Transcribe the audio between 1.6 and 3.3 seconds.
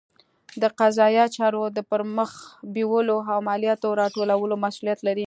د پرمخ بیولو